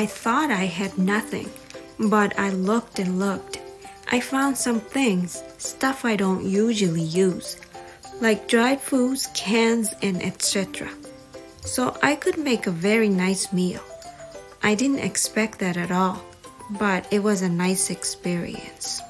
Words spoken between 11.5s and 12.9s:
So I could make a